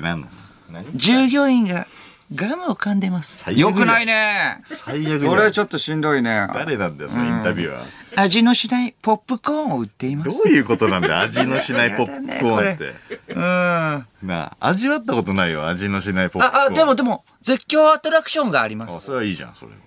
[0.96, 1.88] 従業員が
[2.34, 3.50] ガムを噛んでます。
[3.54, 4.62] よくないね。
[4.68, 6.48] 最悪じゃんそれちょっとしんどいね。
[6.54, 7.86] 誰なんだよ、そのインタビューは。
[8.18, 10.32] 味のしないポップコーンを売っています。
[10.32, 12.96] どういうことなんだよ、味のしない ポップコーンって。
[13.30, 13.44] うん。
[13.44, 16.66] あ、なあ、味わったことないよ、味のしないポップコーン。
[16.66, 19.06] あ、でもでも、絶叫アトラクションがありまあ、す。
[19.06, 19.78] それはいいじゃん、それは。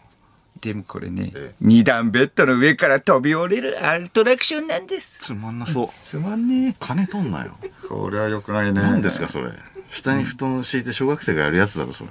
[0.61, 5.21] でもこれねええ、二段ベッドの上から飛び降りるアトラクションなんです。
[5.21, 5.89] つまんなそう。
[6.03, 7.57] つまんね金取んなよ。
[7.63, 7.71] え。
[7.89, 8.83] これは良くないね。
[8.83, 9.53] 何ですか、それ。
[9.91, 12.11] 下に布団敷いて小学生がやるやつだろ、それ。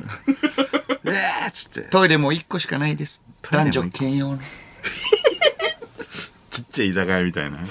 [1.05, 1.81] えーっつって。
[1.81, 3.21] トイレも一個しかないです。
[3.51, 4.39] 男女兼用の。
[6.49, 7.59] ちっちゃい居酒屋みたいな。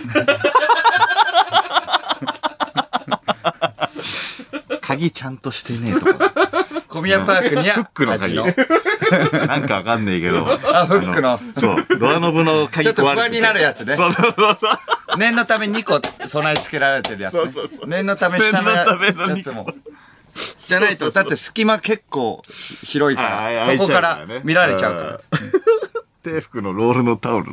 [4.80, 6.37] 鍵ちゃんとしてねえとこ。
[6.88, 8.34] 小宮パークにはフックの鍵。
[9.46, 10.38] なんかわかんねえけど。
[10.74, 11.98] あフックのそう。
[11.98, 14.68] ドアノブの鍵ちょっと不安になるやつねそうそうそうそ
[15.14, 15.18] う。
[15.18, 18.86] 念のため2個備え付けられてるやつねそうそうそう念のため下のや
[19.42, 19.66] つも
[20.58, 22.42] じゃないとだって隙間結構
[22.84, 25.20] 広いかあらそこから見られちゃうからら。
[26.22, 27.52] 低服のロールのタオル。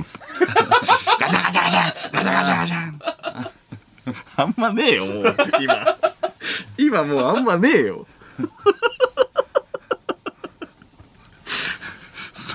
[1.19, 3.51] ガチャガチャガチャガチャガチャガチャ
[4.37, 5.35] あんまねえよ、もう。
[5.61, 5.97] 今。
[6.77, 8.05] 今もうあんまねえよ。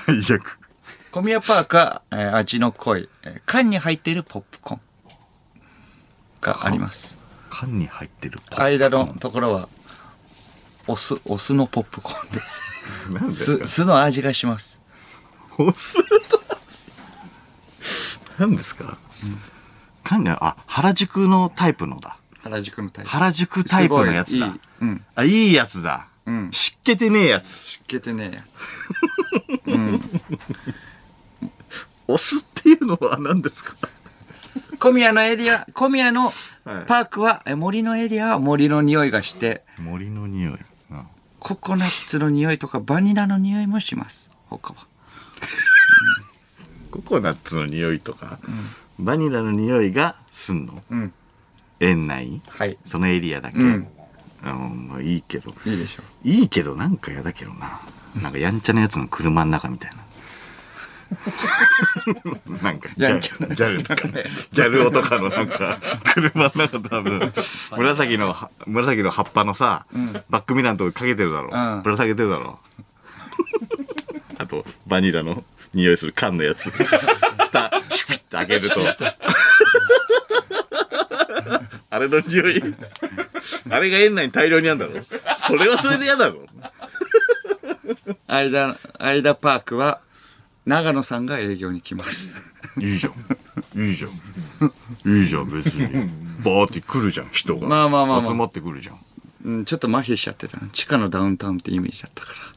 [0.05, 0.59] 最悪。
[1.11, 4.81] 小宮パークは、えー味の濃い、えー缶に入っているポップコーン。
[6.41, 7.19] があります。
[7.49, 9.69] 缶に入ってるポップ間のところは
[10.87, 12.41] お酢お酢のポップコーンで
[13.31, 13.57] す。
[13.59, 14.81] 酢酢の味がします。
[15.57, 15.97] お酢？
[18.39, 18.97] 何ですか、
[20.03, 22.17] 缶にあ原宿のタイプのだ。
[22.41, 23.11] 原宿のタイプ。
[23.11, 24.47] 原宿タイプのやつだ。
[24.47, 24.59] いいい。
[24.81, 25.05] うん。
[25.13, 26.49] あいいやつだ、ん。
[26.51, 27.47] 湿気てねえやつ。
[27.49, 28.87] 湿気てねえやつ。
[32.07, 33.75] お酢っていうのは何ですか？
[34.79, 36.25] 小宮のエリア小宮の
[36.63, 36.85] はい。
[36.87, 41.07] パークは、え森のエリアは森の匂いがして森の匂い、うん
[41.39, 44.29] ココナッツの匂いとかバニラの匂いもします。
[44.49, 44.85] 他は。
[46.91, 48.37] ココナッツの匂いとか、
[48.99, 51.11] バニラの匂い がすんの、ん。
[51.79, 52.41] 園内？
[52.47, 52.77] はい。
[52.85, 53.87] そのエリアだけ、ん
[54.43, 55.53] あまあいいけど。
[55.65, 56.03] いいでしょ。
[56.23, 57.79] いいけどなんか嫌だけどな。
[58.21, 59.97] なんかやんちゃなやつの車の中みたいな。
[62.63, 64.23] なんかギャやんちゃなやつギャルとかね
[64.53, 65.77] ギャル男とかのなんか
[66.13, 67.33] 車の中多分
[67.77, 69.85] 紫のは紫の葉っぱのさ、
[70.29, 71.83] バックミラーのとこかけてるだろ、うん。
[71.83, 72.59] ぶら下げてるだろ。
[74.37, 76.71] あとバニラの匂いする缶のやつ。
[76.71, 78.81] 蓋シュピッて開けると
[81.89, 82.75] あれの匂い。
[83.69, 85.05] あれが園内に大量にあるんだろ
[85.37, 86.45] それはそれで嫌だぞ。
[88.27, 89.99] 間間パークは
[90.65, 92.33] 長野さんが営業に来ます。
[92.79, 93.81] いいじゃん。
[93.81, 94.11] いいじゃん。
[95.19, 95.87] いいじゃん別に。
[96.43, 97.67] バーって来るじゃん人が。
[97.67, 98.31] まあまあまあまあ。
[98.31, 98.99] 集まってくるじゃん。
[99.43, 102.51] うん、ちょっと麻痺しちゃってたな地下のダウンタウンってイメージだったから。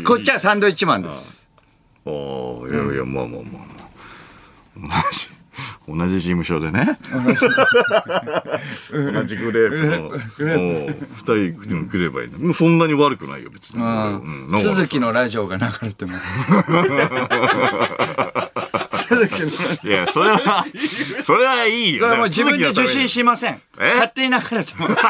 [0.04, 1.48] こっちはサンドイッチマンです。
[2.06, 2.12] ああ
[2.68, 3.66] いやいやまあまあまあ
[4.76, 5.02] まあ。
[5.02, 5.29] 同じ
[5.96, 6.98] 同じ事務所でね。
[7.12, 7.20] 同
[9.24, 9.36] じ。
[9.36, 10.08] グレープの。
[10.08, 10.20] おう
[11.16, 13.82] 二人でも来ればいいそんなに悪くないよ別に、
[14.58, 16.26] 鈴木のラジオが流れてます。
[19.10, 19.48] 鈴木の
[19.90, 20.64] いやそれは
[21.22, 22.00] それはいいよ。
[22.00, 23.60] それはもう自分で受信しません。
[23.78, 23.92] え？
[23.94, 24.96] 勝手に流れてます。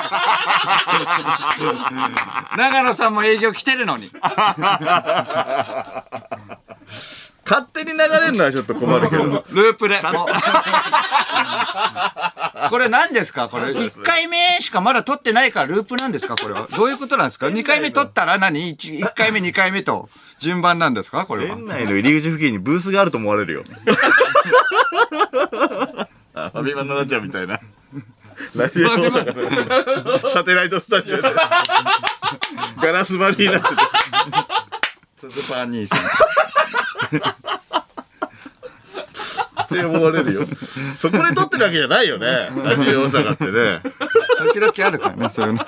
[2.56, 4.10] 長野さんも営業来てるのに
[7.50, 9.24] 勝手に流れるのはちょっと困るけど。
[9.50, 10.00] ループで。
[10.02, 10.28] もう
[12.70, 13.48] これ何ですか？
[13.48, 13.64] これ。
[13.72, 16.36] 1回目しかまだ撮ってないからループなんですか？
[16.36, 16.68] これは。
[16.76, 20.08] どういうことなんですか？2回目撮ったら何？1, 1回目2回目と
[20.38, 21.26] 順番なんですか？
[21.26, 21.56] これは。
[21.56, 23.64] 園内の入り口付近にブースがあると思われるよ。
[26.34, 27.58] あファミマのラジオみたいな。
[28.54, 28.88] ラジオ
[30.30, 31.34] サテライトスタジオで。
[32.80, 33.74] ガラス張りになってて。
[35.28, 35.98] 鈴パー兄さん
[39.62, 40.46] って思われるよ。
[40.96, 42.50] そこで撮ってるわけじゃないよね。
[42.64, 43.80] ラジオ大阪ってね。
[44.52, 45.66] 時々あるからねそういうの。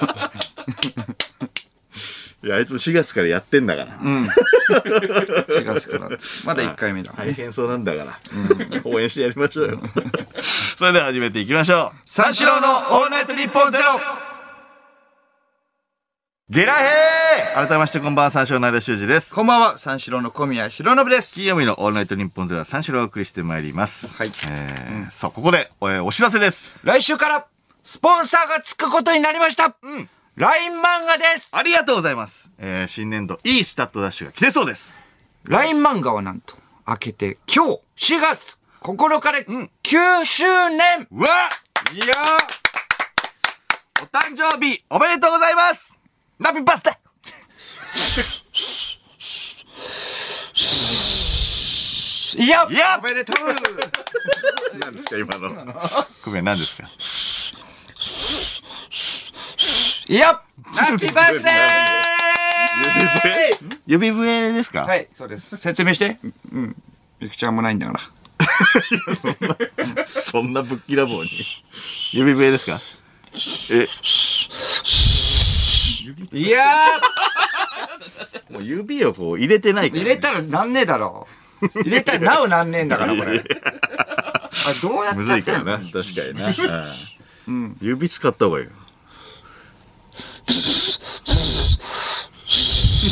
[2.45, 6.09] いやあいつも4月からやってんだから、4月から。
[6.45, 8.19] まだ1回目だ大変そうなんだから、
[8.83, 9.81] 応援してやりましょうよ。
[10.77, 11.99] それでは始めていきましょう。
[12.05, 13.85] 三四郎のオールナイトニッポンゼロ
[16.51, 17.55] ゲラヘー！
[17.55, 19.33] 改めましてこんばんは三四郎の間修二です。
[19.35, 21.35] こんばんは三四郎の小宮弘信です。
[21.35, 24.15] 金曜日のオールナイトニッポンゼロは三四郎をお送りしてまいります。
[24.17, 24.31] はい。
[24.49, 26.67] えーさあ、ここで、えーお知らせです。
[26.83, 27.47] 来週から
[27.85, 29.75] スポンサーがつくことになりました、
[30.37, 31.53] LINE 漫画です。
[31.57, 32.51] ありがとうございます。
[32.59, 35.01] えー新年度、いいスタットダッシュが来てそうです。
[35.45, 39.47] LINE 漫画はなんと開けて今日4月9日で
[39.85, 41.29] 9周年、うわ
[41.95, 42.07] いや
[44.03, 45.97] お誕生日、おめでとうございます
[46.43, 46.97] ナビバスデー。
[52.43, 52.67] いや。
[52.69, 53.37] いやおめでとう。
[54.81, 55.55] 何ですか、今の。
[56.25, 56.89] ごめん、何ですか
[60.09, 60.43] いや
[60.75, 61.53] ハッピーバースデー。
[63.87, 64.53] 指笛？
[64.53, 64.83] ですか？
[64.83, 65.57] はいそうです。
[65.57, 66.19] 説明して。
[66.53, 66.75] うん。
[67.21, 68.01] みくちゃんもないんだから。
[70.05, 71.31] そんなぶっきらぼうに。
[72.13, 72.81] 指笛ですか？
[73.71, 73.89] え、
[76.33, 76.65] いや
[78.51, 81.27] もう指をこう入れてないからー入れたらなんねえだろ
[81.77, 83.43] 入れたらなおなんねえんだからこれ
[83.85, 84.45] あ
[84.83, 85.61] どうやってむずやってんの？
[85.63, 86.35] いからな、確かに
[86.69, 86.87] な。
[87.49, 88.71] うん指使った方がいいよ。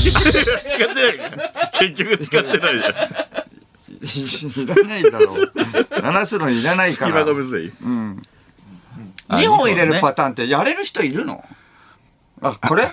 [0.00, 4.64] 使ってないから結局使ってないじゃん。
[4.64, 5.52] いらないだろう。
[6.02, 7.16] 鳴らすのいらないか隙ら。
[7.20, 7.72] 間がむずい。
[9.28, 11.44] 2本入れるパターンってやれる人いるの？
[12.42, 12.90] あ、これ？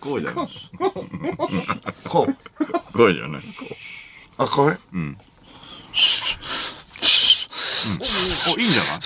[0.00, 0.48] こうじゃない。
[2.08, 2.36] こう。
[2.92, 3.42] こうじゃない。
[3.42, 3.48] こ
[4.38, 4.74] あ、これ？
[4.74, 4.78] う。
[4.92, 4.98] お、
[8.58, 9.00] いいんじゃない？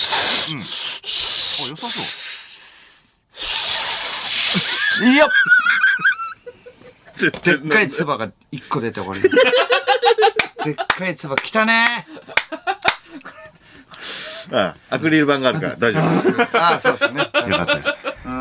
[0.53, 0.59] うん。
[0.59, 2.01] お、良さそ
[5.05, 5.09] う。
[5.09, 5.29] いや
[7.21, 9.23] ででっかい唾が1個出て終わり。
[9.23, 9.29] で
[10.73, 11.85] っかい唾来たね
[14.51, 16.57] あアクリル板があるから大丈夫です。
[16.57, 17.21] ああ、そうですね。
[17.21, 17.91] よかったです。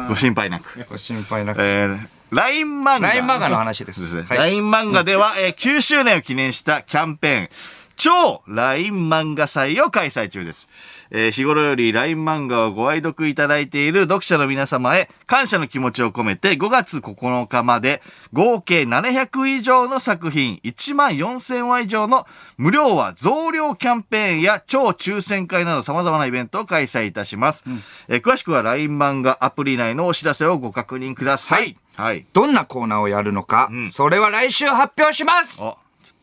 [0.07, 0.85] ご心配なく。
[0.89, 1.61] ご心配なく。
[1.61, 3.07] えー、LINE 漫画。
[3.09, 7.49] LINE 漫画の話ですねはい LINE 漫画では、えー9周年を記念したキャンペーン、
[7.95, 10.67] 超 LINE 漫画祭を開催中です。
[11.11, 18.01] えー日頃より LINE 漫画をご愛読いただいている読者の皆様へ感謝の気持ちを込めて5月9日まで
[18.33, 22.25] 合計700以上の作品1万4000話以上の
[22.57, 27.63] 無料話増量キャンペーンや超抽選会など様々なイベントを開催いたします。
[28.07, 31.77] えー詳しくは LINE 漫画アプリ内のお知らせをご確認ください。
[31.95, 32.25] はい。
[32.33, 35.61] どんなコーナーをやるのか、それは来週発表します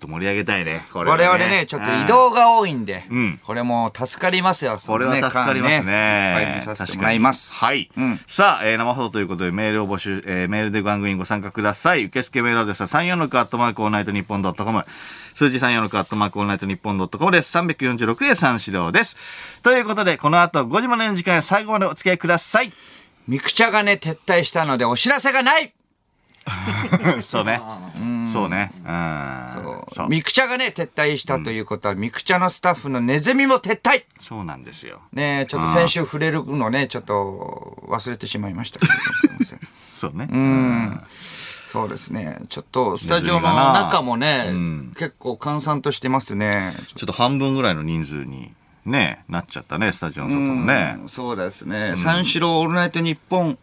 [0.01, 0.87] と盛り上げたいね。
[0.93, 4.79] これは我々ね、ちょっと移動が多いんで、んこれも助かりますよ。
[4.87, 5.93] これは助かりますね。
[6.37, 7.57] 間い見させてもらいます。
[7.59, 7.91] はい。
[7.97, 12.05] うんさあ、えー生放送ということでメールを募集、えーメールで番組にご参加ください。
[12.05, 14.85] 受付メールアドレスは346アットマークオールナイトニッポンドットコム。
[15.35, 17.57] 数字346アットマークオールナイトニッポンドットコムです。
[17.59, 19.17] 346で三四郎です。
[19.63, 22.73] ということで、この後5時までの時間最後までお付き合いください。
[23.27, 25.73] ミクチャがね、撤退したのでお知らせがない
[27.23, 27.61] そうね。
[28.35, 28.73] そうね。
[28.85, 29.87] うん。
[29.95, 30.09] そう。
[30.09, 35.01] ミクチャがね、撤退したということは、ミクチャのスタッフのネズミも撤退そうなんですよ。
[35.13, 39.61] ねちょっと先週触れるのね、ちょっと忘れてしまいましたけど、すいません。
[39.95, 40.29] そうね。
[41.67, 42.39] そうですね。
[42.49, 46.75] ちょっとスタジオの中もね、うん結構閑散としてますね。
[46.89, 48.53] ちょっと半分ぐらいの人数に、
[48.85, 50.97] ね、なっちゃったね、スタジオの外もね。
[51.01, 51.95] うんそうですね。
[51.97, 53.59] 三四郎オールナイトニッポン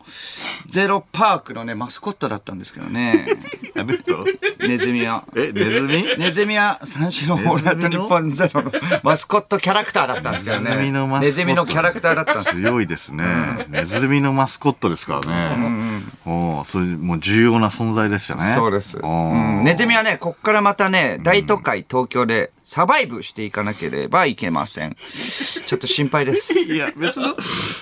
[0.66, 3.28] ゼロパークのね、マスコットだったんですけどね。
[3.76, 4.26] あれと、
[4.60, 5.24] ネズミは。
[5.36, 6.06] え、ネズミ？
[6.18, 8.72] ネズミは三四郎オールナイトニッポンゼロの
[9.04, 10.70] マスコットキャラクターだったんですけどね。
[10.72, 12.56] ネズミのマスコットネズミのキャラクターだったんです。
[12.56, 13.68] 強いですね。
[13.70, 16.02] ネズミのマスコットですからね。
[16.26, 18.54] おーそれもう重要な存在ですよね。
[18.56, 18.98] そうです。
[18.98, 24.96] うんネズミはね、こっからまたね、大都会東京でサバイブしていかなければいけません。
[24.96, 26.54] ちょっと心配です。
[26.72, 27.36] いや、別の、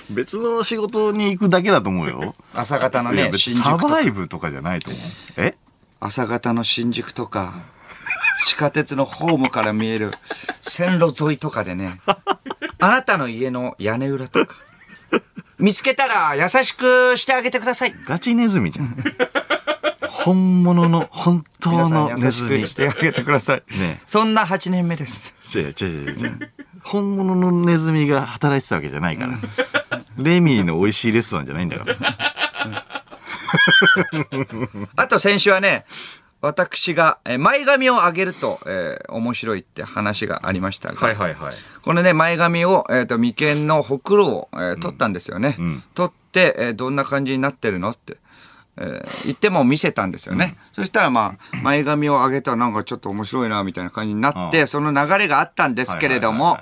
[0.10, 2.34] 別の仕事に行くだけだと思うよ。
[2.56, 5.02] 朝方のね、新宿とかバイブとかじゃないと思う。
[5.38, 5.56] え？
[5.99, 7.60] 朝方の新宿とか、
[8.47, 10.12] 地下鉄のホームから見える
[10.60, 12.02] 線路沿いとかでね、
[12.80, 14.56] あなたの家の屋根裏とか、
[15.60, 17.95] 見つけたら優しくしてあげてください。
[18.08, 18.97] ガチネズミじゃん。
[20.24, 22.62] 本物の、本当のネズミ。
[22.62, 23.64] くしてあげてください。
[23.80, 25.36] ねそんな8年目です。
[25.58, 26.52] 違う違う違う。
[26.84, 29.38] 本物のネズミが働いてたわけじゃないから。
[30.18, 31.96] レミーの美味しいレストランじゃないんだから。
[34.96, 35.86] あと先週はね、
[36.42, 41.56] 私がえー前髪を上げると、えー面白いって話がありましたが、はいはいはい。
[41.82, 45.58] このね、前髪を、えっ、と、眉間のほくろを、えー取ったんですよね。
[45.96, 48.18] 取って、えーどんな感じになってるのって、
[48.80, 50.56] えー言っても見せたんですよね。
[50.72, 56.58] そしたらまあ、前髪を上げたらなんかちょっと面白いな、みたいな感じになって、その流れがあったんですけれども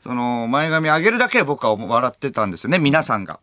[0.00, 3.38] その前髪上げるだけで僕は笑ってたんですよね、皆さんが。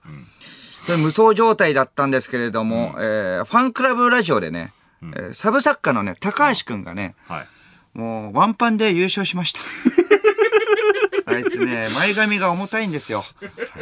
[0.85, 7.47] それ無双状態だったんですけれども、えーファンクラブラジオでね、えーサブ作家のね、高橋くんがね、はい。
[7.97, 9.59] もうワンパンで優勝しました。
[11.31, 13.23] あいつね、前髪が重たいんですよ。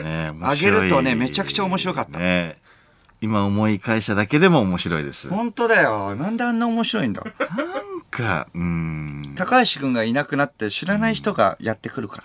[0.01, 2.57] ね上げるとねめちゃくちゃ面白かったね
[3.25, 5.27] 今思い返しただけでも面白いです。
[5.27, 6.15] なん本当だよ。
[6.15, 7.23] なんであんな面白いんだ？
[8.11, 9.33] か、うーん。
[9.35, 12.23] 高橋くんがいなくなって知らない人がやってくるから。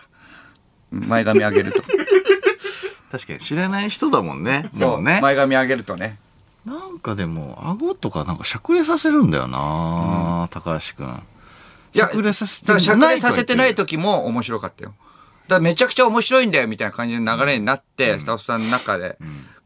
[0.92, 1.82] 前髪上げると。
[3.10, 4.68] 確かに知らない人だもんね。
[4.72, 5.02] そう。
[5.02, 5.20] ね。
[5.22, 6.18] 前髪上げるとね。
[6.66, 11.22] なんかでも、顎とかなんかしゃくれさせるんだよな、高橋くん。
[11.94, 14.94] いや、しゃくれさせてだからしゃくれさせてないと時も面白かったよ。
[15.48, 19.16] だからめちゃくちゃ面白いんだよみたいな感じの流れになって、スタッフさんの中で、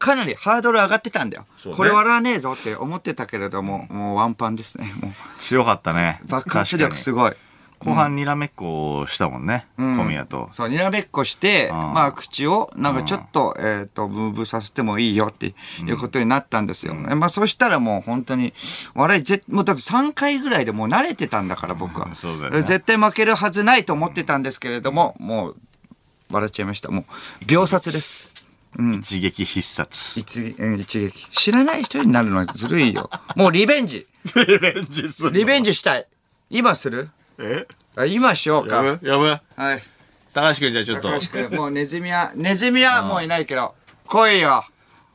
[0.05, 1.47] かなりハードル上がってたんだよ。
[1.65, 4.93] ねこれ笑わねえぞって思ってたけれども、もうワンパンですね。
[5.01, 6.21] も強かったね。
[6.25, 7.13] う爆発力すい。
[7.15, 7.33] ごい。
[7.79, 10.49] 後半にらめっこしたもんね、ん小宮と。
[10.53, 15.55] そう、にらめっこして、んまあ、口を、なんかちょっと、えっ、と、ブーブーさせてもいいよって
[15.87, 16.95] いうことになったんですよ。
[16.95, 18.55] まあ、そしたらもう本当に、
[18.95, 22.07] 笑い、ぜもうだって3回ぐらいでもう慣れてたんだから、 僕は。
[22.07, 22.15] ね
[22.63, 25.57] 絶対負けるはずないと思ってたんですけれども、もう、
[26.31, 26.91] 笑っちゃいました。
[26.91, 27.05] もう、
[27.47, 28.34] 秒殺です。
[28.79, 30.19] 一撃必殺。
[30.19, 31.29] 一うん一撃。
[31.31, 33.09] 知らない人になるのはずるいよ。
[33.37, 34.07] もうリベンジ。
[34.35, 35.33] リベンジする。
[35.33, 36.07] リベンジしたい。
[36.51, 37.11] 今する？
[37.39, 37.67] え？
[37.97, 38.83] あ今しようやか。
[38.83, 39.41] ぶやぶは
[39.75, 39.83] い。
[40.33, 41.09] 高橋くんじゃあちょっと。
[41.09, 43.75] 高橋君、もうネズミは、ネズミはもういないけど、
[44.07, 44.65] 来いよ。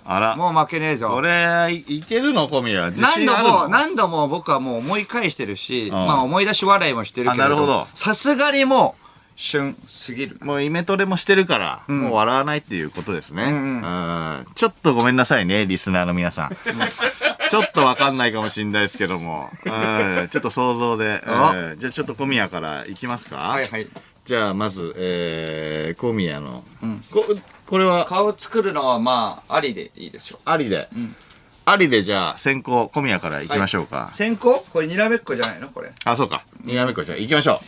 [0.06, 0.36] あら。
[0.38, 1.10] もう負けねえぞ。
[1.10, 2.48] これ、いいけるの？
[2.48, 2.90] 小宮。
[2.90, 3.54] 自何度信あるの？
[3.64, 8.99] も、何度も僕はもう思い返してるし、んまあ思い出し笑いもしてるけれど、あなるほどさすがにもう、
[9.42, 10.38] 旬すぎる。
[10.42, 14.46] もうイメトレもしてるから、もう笑わないっていうことですね、んうん。
[14.54, 16.58] ちょっとごめんなさいね、リスナーの皆さん。
[17.50, 20.28] ちょっとわかんないかもしれないですけども、うん。
[20.30, 21.24] ちょっと想像で、
[21.78, 23.38] じゃあちょっと小宮からいきますか。
[23.38, 23.88] はいはい。
[24.26, 26.66] じゃあまず、えー、小宮の、
[27.10, 27.26] こ
[27.66, 28.04] これは？
[28.06, 30.90] 顔作るのはまあ、ありでいいでしょありで、
[31.64, 34.10] ありでじゃあ先行小宮からいきましょうか。
[34.12, 34.66] 先行？
[34.74, 35.70] これにらめっこじゃないの？
[35.70, 35.92] これ。
[36.04, 36.44] あ、そうか。
[36.66, 37.62] にらめっこじゃあ行きましょ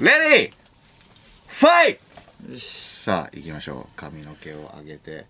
[0.00, 0.04] う。
[0.04, 0.61] レディー
[1.62, 3.92] ファイさあ、行きましょう。
[3.94, 5.26] 髪の毛を上げて。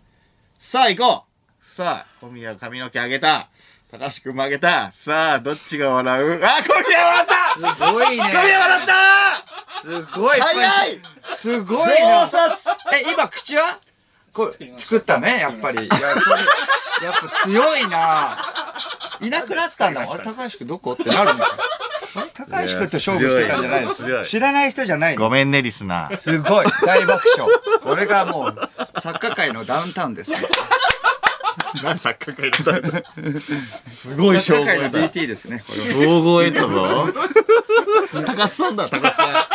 [0.56, 1.24] さあ、行こ
[1.60, 3.50] うさあ、小宮髪の毛上げた。
[3.90, 4.92] 高橋くんも上げた。
[4.92, 6.42] さあ、どっちが笑う？
[6.42, 8.22] あ、小宮笑ったすごいね。
[8.32, 10.40] 小宮笑ったすごい。
[10.40, 11.00] 早い
[11.36, 12.30] すごいな
[12.94, 13.78] え、今口は？
[14.32, 15.84] これ、作ったね、やっぱり。
[15.84, 15.94] いや、
[17.02, 18.38] やっぱ強いな
[19.20, 20.14] いなくなったんだもん。
[20.14, 20.92] あれ、高橋君どこ？
[20.92, 21.50] ってなるんだよ。
[22.14, 23.94] あれ高橋君と勝負してたんじゃないの？
[23.94, 25.22] 強い知らない人じゃないの？
[25.22, 26.16] ごめんね、リスナー。
[26.16, 26.66] すごい。
[26.84, 27.48] 大爆笑。
[27.82, 28.70] これがもう、
[29.00, 30.32] 作家界のダウンタウンです。
[31.82, 34.98] 何作家会だったすごい称号作家界の得た。
[35.20, 36.02] DT ですね、これは。
[36.02, 37.06] 称号得たぞ。
[38.24, 39.48] 高須さんだ、高須さ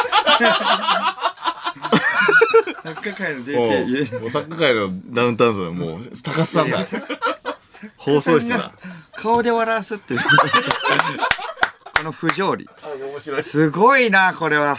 [2.95, 3.41] 作家界のん。
[3.41, 6.79] も DT う、もう作家会のダウンタウンさん、もう、高須さんだ。
[7.97, 8.71] 放送室だ。
[9.15, 10.19] 顔で笑わすっていう。
[10.21, 12.67] この不条理。
[13.41, 14.77] すごいな、これは。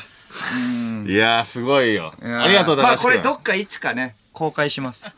[1.06, 2.14] いやー、すごいよ。
[2.22, 5.14] ありがとう、まあ、高橋君これどっかいつかね、公開します。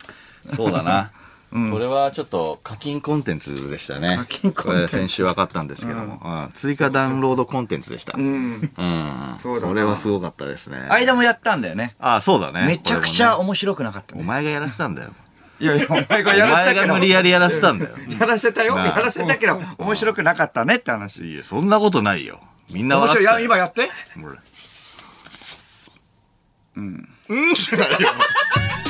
[0.55, 1.13] そうだな。
[1.51, 4.17] これはちょっと課金コンテンツでしたね。
[4.19, 6.21] 課金コンテンツ先週分かったんですけども。
[6.25, 8.15] うん追加ダウンロードコンテンツでした。
[8.17, 8.53] ううん。
[8.63, 8.71] ん。
[9.37, 10.87] そうだなこれはすごかったですね。
[10.91, 11.97] 間もやったんだよね。
[11.99, 12.67] あ、そうだね。
[12.67, 14.25] めちゃくちゃこ面白くなかったおね。
[14.25, 15.11] 前がやらせたんだよ。
[15.59, 16.87] いやいや、お前がおやらせた前けど。
[16.87, 17.91] が無理やりやらせたんだよ。
[18.19, 18.77] やらせたよ。
[18.79, 21.33] やらせたけど、面白くなかったねって話。
[21.33, 22.41] いや、そんなことないよ。
[22.71, 23.23] みんな面白い。
[23.23, 23.91] いや、笑ってたよ。
[24.15, 24.51] 今やって。
[26.77, 27.09] うん。
[27.29, 28.09] うんじゃないよ。